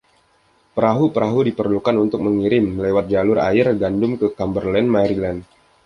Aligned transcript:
Perahu-perahu 0.75 1.39
diperlukan 1.53 1.93
untuk 2.05 2.19
mengirim, 2.27 2.65
lewat 2.85 3.05
jalur 3.13 3.37
air, 3.49 3.65
gandum 3.81 4.11
ke 4.19 4.27
Cumberland, 4.37 4.87
Maryland. 4.95 5.39